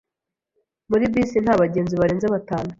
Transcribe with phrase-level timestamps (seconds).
[0.89, 2.69] Muri bisi nta bagenzi barenze batanu.